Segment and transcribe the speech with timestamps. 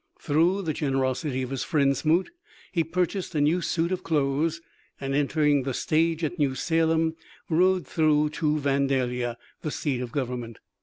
[0.19, 2.31] Through the gen erosity of his friend Smoot
[2.71, 4.59] he purchased a new suit of clothes,
[4.99, 7.13] and entering the stage at New Salem,
[7.51, 10.57] rode through to Vandalia, the seat of government.